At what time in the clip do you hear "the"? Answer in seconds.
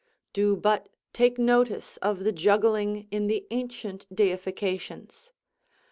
2.23-2.31, 3.27-3.45